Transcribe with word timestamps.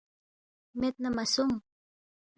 مید 0.79 0.95
نہ 1.03 1.09
مہ 1.15 1.23
سونگ 1.33 1.55